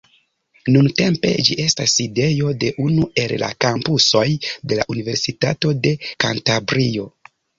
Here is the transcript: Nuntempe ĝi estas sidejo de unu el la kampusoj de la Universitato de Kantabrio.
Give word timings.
Nuntempe 0.75 1.33
ĝi 1.49 1.57
estas 1.63 1.91
sidejo 1.97 2.53
de 2.63 2.71
unu 2.85 3.03
el 3.25 3.35
la 3.43 3.51
kampusoj 3.67 4.25
de 4.71 4.79
la 4.81 4.87
Universitato 4.97 5.75
de 5.87 5.93
Kantabrio. 6.25 7.07